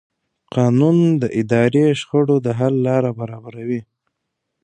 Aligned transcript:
قانون 0.53 0.97
د 1.21 1.23
اداري 1.39 1.85
شخړو 1.99 2.35
د 2.45 2.47
حل 2.59 2.75
لاره 2.87 3.11
برابروي. 3.19 3.81